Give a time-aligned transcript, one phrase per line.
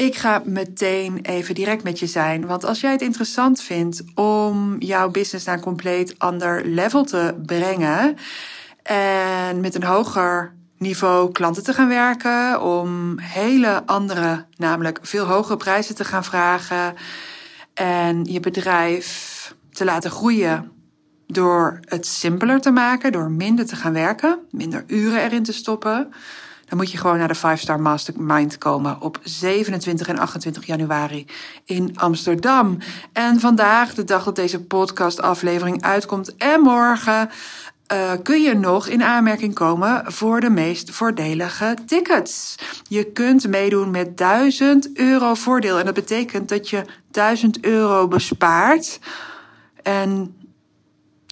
[0.00, 2.46] Ik ga meteen even direct met je zijn.
[2.46, 7.34] Want als jij het interessant vindt om jouw business naar een compleet ander level te
[7.46, 8.16] brengen.
[8.82, 12.62] En met een hoger niveau klanten te gaan werken.
[12.62, 16.94] Om hele andere, namelijk veel hogere prijzen te gaan vragen.
[17.74, 20.72] En je bedrijf te laten groeien
[21.26, 26.12] door het simpeler te maken, door minder te gaan werken, minder uren erin te stoppen
[26.70, 31.26] dan moet je gewoon naar de 5-Star Mastermind komen op 27 en 28 januari
[31.64, 32.78] in Amsterdam.
[33.12, 37.30] En vandaag, de dag dat deze podcastaflevering uitkomt, en morgen.
[37.92, 42.54] Uh, kun je nog in aanmerking komen voor de meest voordelige tickets.
[42.88, 45.78] Je kunt meedoen met 1000 euro voordeel.
[45.78, 48.98] En dat betekent dat je 1000 euro bespaart.
[49.82, 50.36] En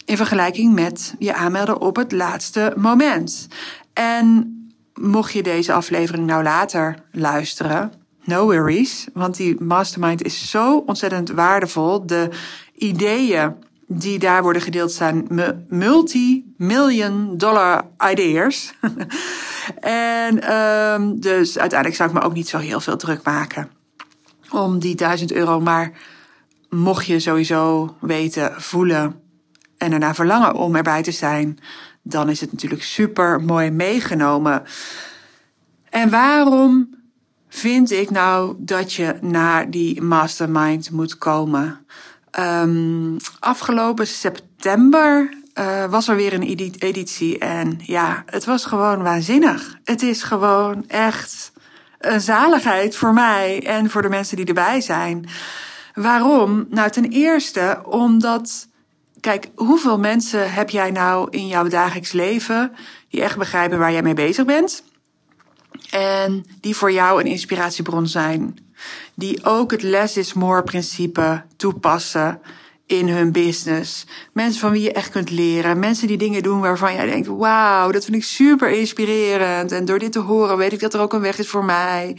[0.04, 3.48] in vergelijking met je aanmelden op het laatste moment.
[3.92, 4.57] En
[5.00, 7.92] mocht je deze aflevering nou later luisteren,
[8.24, 9.06] no worries.
[9.12, 12.06] Want die mastermind is zo ontzettend waardevol.
[12.06, 12.30] De
[12.74, 13.54] ideeën
[13.86, 15.26] die daar worden gedeeld zijn
[15.68, 18.74] multi-million dollar ideas.
[19.80, 23.70] en um, dus uiteindelijk zou ik me ook niet zo heel veel druk maken
[24.50, 25.60] om die 1000 euro.
[25.60, 25.92] Maar
[26.68, 29.20] mocht je sowieso weten, voelen
[29.78, 31.58] en ernaar verlangen om erbij te zijn,
[32.08, 34.62] dan is het natuurlijk super mooi meegenomen.
[35.90, 36.94] En waarom
[37.48, 41.86] vind ik nou dat je naar die mastermind moet komen?
[42.40, 46.42] Um, afgelopen september uh, was er weer een
[46.78, 49.78] editie en ja, het was gewoon waanzinnig.
[49.84, 51.52] Het is gewoon echt
[51.98, 55.28] een zaligheid voor mij en voor de mensen die erbij zijn.
[55.94, 56.66] Waarom?
[56.70, 58.67] Nou, ten eerste omdat
[59.20, 62.72] Kijk, hoeveel mensen heb jij nou in jouw dagelijks leven
[63.08, 64.82] die echt begrijpen waar jij mee bezig bent?
[65.90, 68.58] En die voor jou een inspiratiebron zijn.
[69.14, 72.40] Die ook het less is more principe toepassen
[72.86, 74.06] in hun business.
[74.32, 75.78] Mensen van wie je echt kunt leren.
[75.78, 79.72] Mensen die dingen doen waarvan jij denkt: wauw, dat vind ik super inspirerend.
[79.72, 82.16] En door dit te horen weet ik dat er ook een weg is voor mij.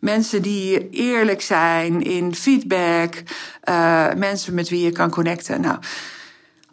[0.00, 3.22] Mensen die eerlijk zijn in feedback.
[3.68, 5.60] Uh, mensen met wie je kan connecten.
[5.60, 5.78] Nou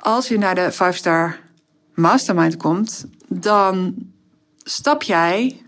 [0.08, 1.40] als je naar de 5-star
[1.94, 3.96] mastermind komt, dan
[4.58, 5.62] stap jij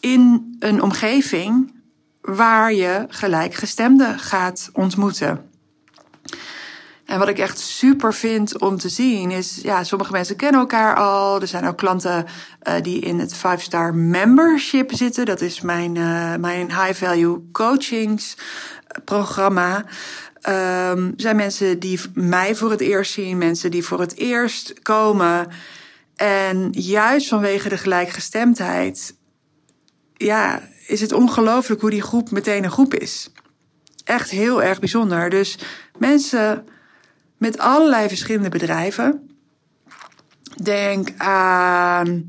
[0.00, 1.74] in een omgeving
[2.20, 5.50] waar je gelijkgestemden gaat ontmoeten.
[7.04, 10.96] En wat ik echt super vind om te zien is, ja, sommige mensen kennen elkaar
[10.96, 11.40] al.
[11.40, 15.26] Er zijn ook klanten uh, die in het 5-star membership zitten.
[15.26, 19.84] Dat is mijn, uh, mijn high value coachingsprogramma.
[20.42, 25.48] Um, zijn mensen die mij voor het eerst zien, mensen die voor het eerst komen.
[26.16, 29.14] En juist vanwege de gelijkgestemdheid,
[30.14, 33.32] ja, is het ongelooflijk hoe die groep meteen een groep is.
[34.04, 35.30] Echt heel erg bijzonder.
[35.30, 35.58] Dus
[35.98, 36.66] mensen
[37.38, 39.30] met allerlei verschillende bedrijven.
[40.62, 42.26] Denk aan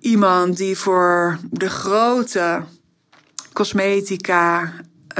[0.00, 2.64] iemand die voor de grote
[3.52, 4.72] cosmetica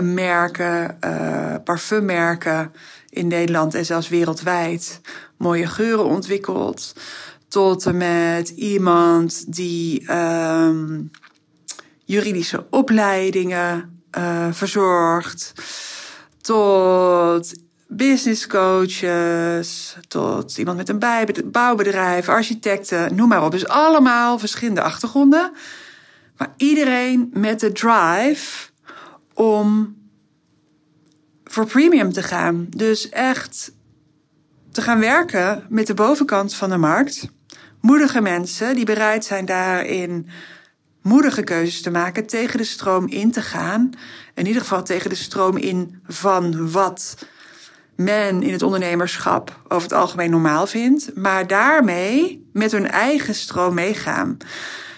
[0.02, 2.72] merken, uh, parfummerken
[3.08, 5.00] in Nederland en zelfs wereldwijd
[5.36, 6.94] mooie geuren ontwikkelt.
[7.48, 11.10] Tot en met iemand die um,
[12.04, 15.52] juridische opleidingen uh, verzorgt.
[16.40, 17.54] Tot
[17.88, 23.50] business coaches, tot iemand met een bouwbedrijf, architecten, noem maar op.
[23.50, 25.52] Dus allemaal verschillende achtergronden.
[26.36, 28.69] Maar iedereen met de drive
[29.40, 29.96] om
[31.44, 32.66] voor premium te gaan.
[32.76, 33.72] Dus echt
[34.72, 37.28] te gaan werken met de bovenkant van de markt.
[37.80, 40.28] Moedige mensen die bereid zijn daarin
[41.02, 43.90] moedige keuzes te maken, tegen de stroom in te gaan.
[44.34, 47.26] In ieder geval tegen de stroom in van wat
[47.96, 53.74] men in het ondernemerschap over het algemeen normaal vindt, maar daarmee met hun eigen stroom
[53.74, 54.36] meegaan.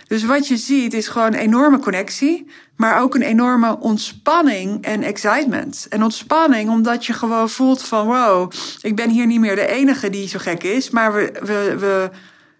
[0.06, 2.46] Dus wat je ziet is gewoon een enorme connectie,
[2.76, 5.86] maar ook een enorme ontspanning en excitement.
[5.88, 10.10] En ontspanning omdat je gewoon voelt van wow, ik ben hier niet meer de enige
[10.10, 12.10] die zo gek is, maar we, we, we,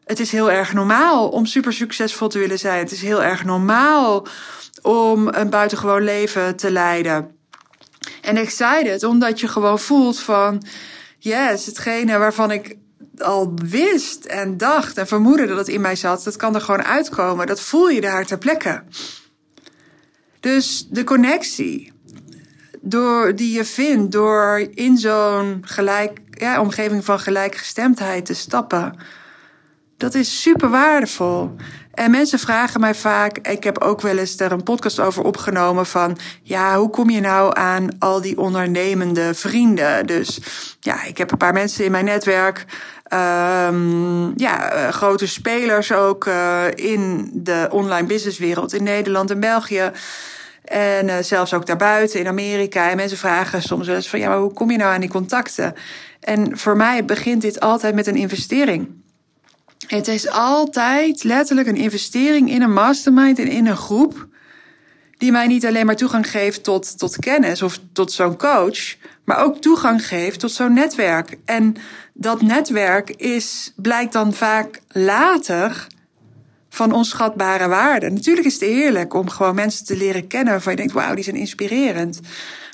[0.04, 2.78] het is heel erg normaal om super succesvol te willen zijn.
[2.78, 4.26] Het is heel erg normaal
[4.82, 7.36] om een buitengewoon leven te leiden.
[8.20, 10.62] En excited omdat je gewoon voelt van
[11.18, 12.76] yes, hetgene waarvan ik
[13.18, 16.84] al wist en dacht en vermoedde dat het in mij zat, dat kan er gewoon
[16.84, 17.46] uitkomen.
[17.46, 18.82] Dat voel je daar ter plekke.
[20.42, 21.92] Dus de connectie
[22.80, 28.98] door, die je vindt door in zo'n gelijk, ja, omgeving van gelijkgestemdheid te stappen,
[29.96, 31.56] dat is super waardevol.
[31.92, 35.86] En mensen vragen mij vaak, ik heb ook wel eens daar een podcast over opgenomen
[35.86, 40.06] van, ja, hoe kom je nou aan al die ondernemende vrienden?
[40.06, 40.40] Dus
[40.80, 42.64] ja, ik heb een paar mensen in mijn netwerk,
[43.12, 49.92] um, ja, eh, grote spelers ook uh, in de online businesswereld in Nederland en België.
[50.72, 52.90] En uh, zelfs ook daarbuiten in Amerika.
[52.90, 55.08] En mensen vragen soms wel eens van, ja, maar hoe kom je nou aan die
[55.08, 55.74] contacten?
[56.20, 58.88] En voor mij begint dit altijd met een investering.
[59.86, 64.28] Het is altijd letterlijk een investering in een mastermind en in een groep.
[65.18, 69.44] Die mij niet alleen maar toegang geeft tot, tot kennis of tot zo'n coach, maar
[69.44, 71.36] ook toegang geeft tot zo'n netwerk.
[71.44, 71.76] En
[72.12, 75.86] dat netwerk is, blijkt dan vaak later
[76.72, 78.10] van onschatbare waarde.
[78.10, 81.24] Natuurlijk is het heerlijk om gewoon mensen te leren kennen waarvan je denkt, wauw, die
[81.24, 82.20] zijn inspirerend.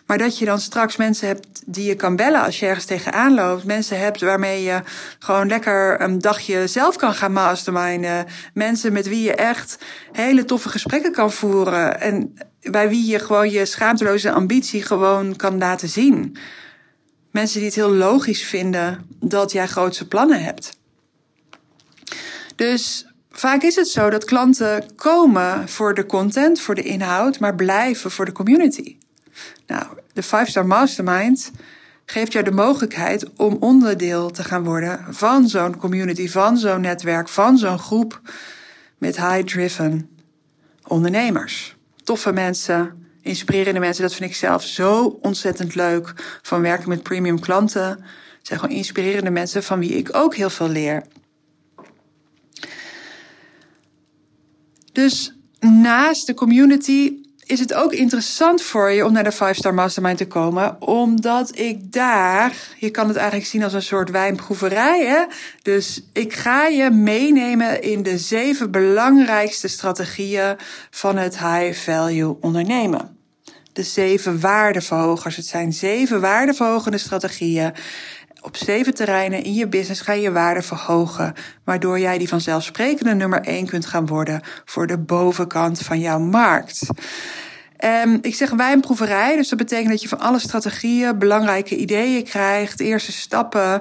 [0.07, 3.35] Maar dat je dan straks mensen hebt die je kan bellen als je ergens tegenaan
[3.35, 3.65] loopt.
[3.65, 4.83] Mensen hebt waarmee je
[5.19, 8.27] gewoon lekker een dagje zelf kan gaan masterminden.
[8.55, 9.79] Mensen met wie je echt
[10.13, 12.01] hele toffe gesprekken kan voeren.
[12.01, 16.37] En bij wie je gewoon je schaamteloze ambitie gewoon kan laten zien.
[17.31, 20.77] Mensen die het heel logisch vinden dat jij grootse plannen hebt.
[22.57, 23.07] Dus
[23.39, 28.11] vaak is het zo dat klanten komen voor de content, voor de inhoud, maar blijven
[28.11, 28.97] voor de community.
[29.67, 31.51] Nou, de 5-Star Mastermind
[32.05, 37.29] geeft jou de mogelijkheid om onderdeel te gaan worden van zo'n community, van zo'n netwerk,
[37.29, 38.21] van zo'n groep
[38.99, 40.09] met high-driven
[40.87, 41.77] ondernemers.
[42.05, 47.41] Toffe mensen, inspirerende mensen, dat vind ik zelf zo ontzettend leuk van werken met premium
[47.41, 47.89] klanten.
[48.39, 51.03] Het zijn gewoon inspirerende mensen van wie ik ook heel veel leer.
[54.99, 57.13] Dus naast de community
[57.45, 60.83] is het ook interessant voor je om naar de 5-Star Mastermind te komen.
[60.83, 65.07] Omdat ik daar, je kan het eigenlijk zien als een soort wijnproeverij.
[65.07, 65.25] Hè?
[65.63, 70.57] Dus ik ga je meenemen in de zeven belangrijkste strategieën
[70.91, 73.17] van het high value ondernemen.
[73.73, 75.37] De zeven waardeverhogers.
[75.37, 77.73] Het zijn zeven waardeverhogende strategieën
[78.41, 83.15] op zeven terreinen in je business ga je je waarde verhogen, waardoor jij die vanzelfsprekende
[83.15, 86.87] nummer één kunt gaan worden voor de bovenkant van jouw markt.
[87.85, 92.81] Um, ik zeg wijnproeverij, dus dat betekent dat je van alle strategieën belangrijke ideeën krijgt,
[92.81, 93.81] eerste stappen.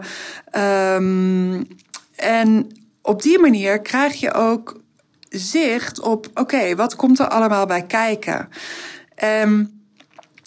[0.95, 1.67] Um,
[2.15, 2.67] en
[3.01, 4.81] op die manier krijg je ook
[5.29, 8.49] zicht op, oké, wat komt er allemaal bij kijken?
[9.43, 9.76] Um,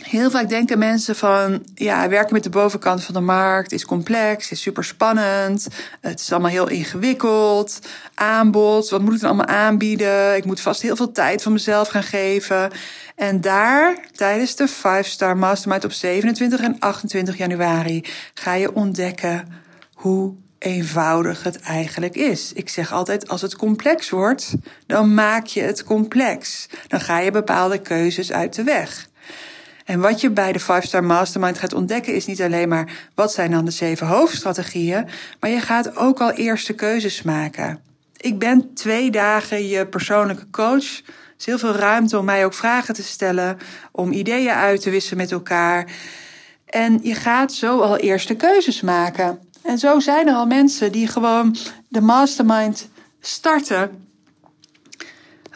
[0.03, 4.51] Heel vaak denken mensen van, ja, werken met de bovenkant van de markt is complex,
[4.51, 5.69] is super spannend,
[6.01, 7.79] het is allemaal heel ingewikkeld,
[8.15, 10.37] aanbod, wat moet ik dan allemaal aanbieden?
[10.37, 12.71] Ik moet vast heel veel tijd van mezelf gaan geven.
[13.15, 18.05] En daar, tijdens de 5-Star Mastermind op 27 en 28 januari,
[18.35, 19.49] ga je ontdekken
[19.95, 22.53] hoe eenvoudig het eigenlijk is.
[22.53, 24.55] Ik zeg altijd, als het complex wordt,
[24.87, 26.69] dan maak je het complex.
[26.89, 29.09] Dan ga je bepaalde keuzes uit de weg.
[29.91, 33.51] En wat je bij de 5-Star Mastermind gaat ontdekken is niet alleen maar wat zijn
[33.51, 35.09] dan de zeven hoofdstrategieën,
[35.41, 37.81] maar je gaat ook al eerste keuzes maken.
[38.17, 40.99] Ik ben twee dagen je persoonlijke coach.
[40.99, 43.59] Er is heel veel ruimte om mij ook vragen te stellen,
[43.93, 45.93] om ideeën uit te wisselen met elkaar.
[46.67, 49.39] En je gaat zo al eerste keuzes maken.
[49.63, 51.57] En zo zijn er al mensen die gewoon
[51.89, 52.89] de mastermind
[53.21, 54.10] starten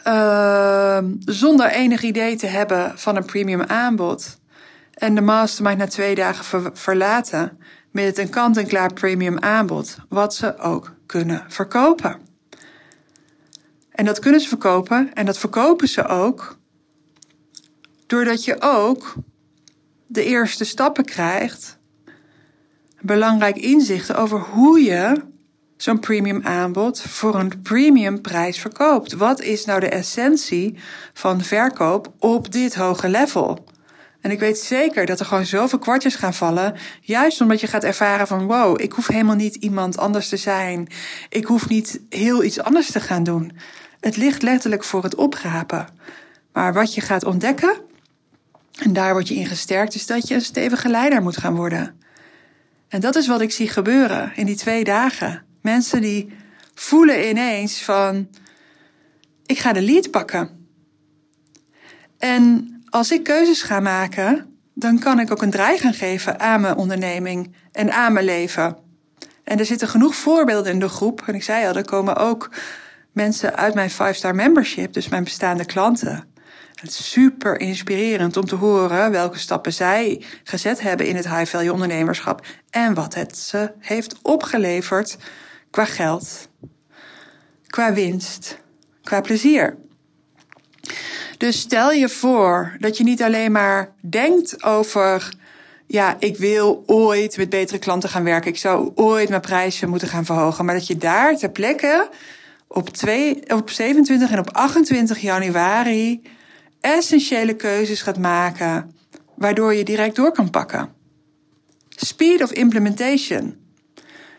[0.07, 4.39] uh, zonder enig idee te hebben van een premium aanbod.
[4.93, 7.59] En de mastermind na twee dagen verlaten
[7.91, 12.19] met een kant-en-klaar premium aanbod, wat ze ook kunnen verkopen.
[13.91, 16.57] En dat kunnen ze verkopen en dat verkopen ze ook
[18.05, 19.13] doordat je ook
[20.07, 21.77] de eerste stappen krijgt,
[23.01, 25.21] belangrijk inzichten over hoe je
[25.85, 29.13] zo'n premium aanbod voor een premium prijs verkoopt.
[29.13, 30.77] Wat is nou de essentie
[31.13, 33.65] van verkoop op dit hoge level?
[34.21, 36.75] En ik weet zeker dat er gewoon zoveel kwartjes gaan vallen.
[37.01, 40.87] Juist omdat je gaat ervaren van wow, ik hoef helemaal niet iemand anders te zijn.
[41.29, 43.57] Ik hoef niet heel iets anders te gaan doen.
[43.99, 45.87] Het ligt letterlijk voor het oprapen.
[46.53, 47.77] Maar wat je gaat ontdekken,
[48.79, 51.99] en daar word je in gesterkt, is dat je een stevige leider moet gaan worden.
[52.87, 55.44] En dat is wat ik zie gebeuren in die twee dagen.
[55.65, 56.33] Mensen die
[56.73, 58.29] voelen ineens van,
[59.45, 60.67] ik ga de lead pakken.
[62.17, 66.61] En als ik keuzes ga maken, dan kan ik ook een draai gaan geven aan
[66.61, 68.77] mijn onderneming en aan mijn leven.
[69.43, 71.23] En er zitten genoeg voorbeelden in de groep.
[71.25, 72.49] En ik zei al, er komen ook
[73.11, 76.33] mensen uit mijn 5-star membership, dus mijn bestaande klanten.
[76.75, 81.45] Het is super inspirerend om te horen welke stappen zij gezet hebben in het high
[81.45, 85.17] value ondernemerschap en wat het ze heeft opgeleverd
[85.75, 86.49] qua geld,
[87.67, 88.57] qua winst,
[89.03, 89.77] qua plezier.
[91.37, 95.33] Dus stel je voor dat je niet alleen maar denkt over,
[95.87, 100.07] ja, ik wil ooit met betere klanten gaan werken, ik zou ooit mijn prijzen moeten
[100.07, 102.09] gaan verhogen, maar dat je daar ter plekke
[102.67, 106.21] op, 2, op 27 en op 28 januari
[106.81, 108.95] essentiële keuzes gaat maken,
[109.35, 110.93] waardoor je direct door kan pakken.
[111.89, 113.64] Speed of implementation.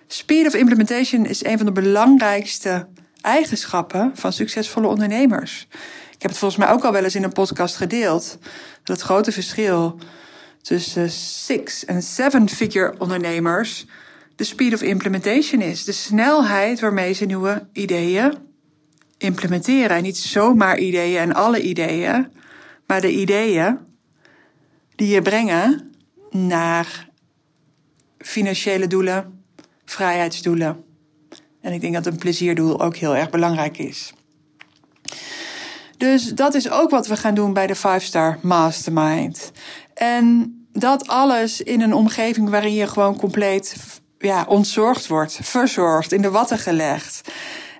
[0.06, 2.86] Speed of implementation is een van de belangrijkste
[3.20, 5.66] eigenschappen van succesvolle ondernemers.
[6.12, 8.38] Ik heb het volgens mij ook al wel eens in een podcast gedeeld.
[8.82, 9.98] Dat het grote verschil
[10.62, 13.86] tussen six- en seven-figure ondernemers
[14.36, 15.84] de speed of implementation is.
[15.84, 18.34] De snelheid waarmee ze nieuwe ideeën
[19.18, 19.96] implementeren.
[19.96, 22.32] En niet zomaar ideeën en alle ideeën,
[22.86, 23.78] maar de ideeën
[24.94, 25.92] die je brengen
[26.30, 27.08] naar
[28.18, 29.36] financiële doelen,
[29.87, 30.85] vrijheidsdoelen.
[31.61, 34.12] En ik denk dat een plezierdoel ook heel erg belangrijk is.
[35.97, 39.52] Dus dat is ook wat we gaan doen bij de 5-Star Mastermind.
[39.95, 43.76] En dat alles in een omgeving waarin je gewoon compleet
[44.19, 47.21] ja, ontzorgd wordt, verzorgd, in de watten gelegd.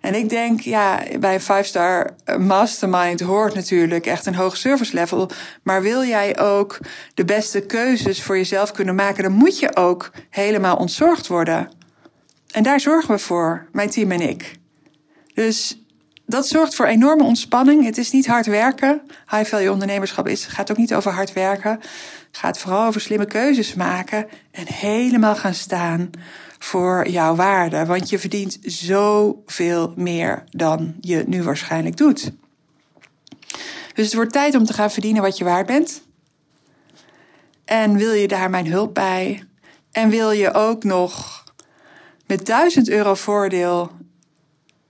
[0.01, 5.31] En ik denk, ja, bij een 5-star mastermind hoort natuurlijk echt een hoog service level.
[5.63, 6.79] Maar wil jij ook
[7.15, 11.71] de beste keuzes voor jezelf kunnen maken, dan moet je ook helemaal ontzorgd worden.
[12.51, 14.59] En daar zorgen we voor, mijn team en ik.
[15.35, 15.79] Dus
[16.27, 17.85] dat zorgt voor enorme ontspanning.
[17.85, 19.03] Het is niet hard werken.
[19.31, 21.71] High value ondernemerschap is, gaat ook niet over hard werken.
[22.27, 26.11] Het gaat vooral over slimme keuzes maken en helemaal gaan staan
[26.59, 27.87] voor jouw waarde.
[27.87, 32.31] Want je verdient zoveel meer dan je nu waarschijnlijk doet.
[33.95, 36.03] Dus het wordt tijd om te gaan verdienen wat je waard bent.
[37.65, 39.43] En wil je daar mijn hulp bij?
[39.93, 41.45] En wil je ook nog
[42.27, 43.91] met 1000 euro voordeel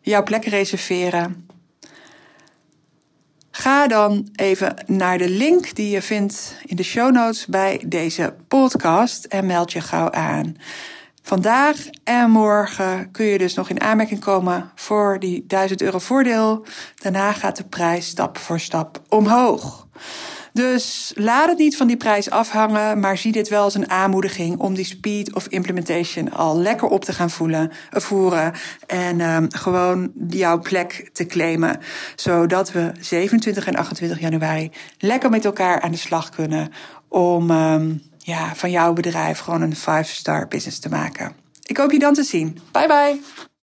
[0.01, 1.49] jouw plek reserveren?
[3.51, 8.35] Ga dan even naar de link die je vindt in de show notes bij deze
[8.49, 10.57] podcast en meld je gauw aan.
[11.23, 16.67] Vandaag en morgen kun je dus nog in aanmerking komen voor die 1000 euro voordeel.
[16.95, 19.86] Daarna gaat de prijs stap voor stap omhoog.
[20.57, 24.59] Dus laat het niet van die prijs afhangen, maar zie dit wel als een aanmoediging
[24.59, 28.53] om die speed of implementation al lekker op te gaan voelen, eh, voeren
[28.87, 31.81] en um, gewoon jouw plek te claimen,
[32.15, 36.73] zodat we 27 en 28 januari lekker met elkaar aan de slag kunnen
[37.09, 41.33] om um, ja, van jouw bedrijf gewoon een 5-star business te maken.
[41.63, 42.59] Ik hoop je dan te zien.
[42.73, 43.47] Bye bye.